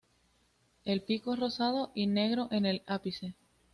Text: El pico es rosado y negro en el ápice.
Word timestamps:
El 0.83 1.03
pico 1.03 1.35
es 1.35 1.39
rosado 1.39 1.91
y 1.93 2.07
negro 2.07 2.47
en 2.49 2.65
el 2.65 2.81
ápice. 2.87 3.35